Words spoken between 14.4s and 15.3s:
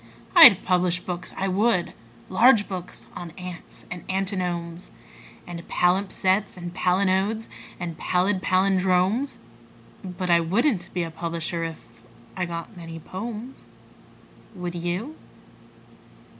Would you?